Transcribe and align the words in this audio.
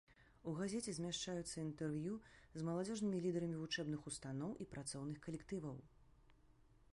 У 0.51 0.51
газеце 0.59 0.93
змяшчаюцца 0.97 1.57
інтэрв'ю 1.63 2.13
з 2.57 2.65
маладзёжнымі 2.69 3.19
лідарамі 3.27 3.61
вучэбных 3.61 4.01
устаноў 4.13 4.51
і 4.67 4.69
працоўных 4.73 5.17
калектываў. 5.29 5.77